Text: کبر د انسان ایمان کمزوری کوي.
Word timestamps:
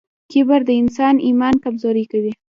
کبر 0.31 0.59
د 0.67 0.69
انسان 0.81 1.15
ایمان 1.27 1.55
کمزوری 1.63 2.05
کوي. 2.11 2.31